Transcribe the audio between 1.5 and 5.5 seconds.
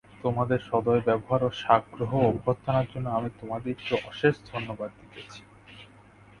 সাগ্রহ অভ্যর্থনার জন্য আমি তোমাদিগকে অশেষ ধন্যবাদ দিতেছি।